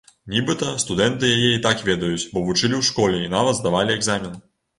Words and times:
Нібыта, 0.35 0.69
студэнты 0.83 1.29
яе 1.35 1.51
і 1.55 1.59
так 1.65 1.83
ведаюць, 1.89 2.25
бо 2.33 2.43
вучылі 2.49 2.67
ў 2.69 2.83
школе, 2.89 3.21
і 3.27 3.31
нават 3.37 3.61
здавалі 3.61 3.97
экзамен. 4.01 4.35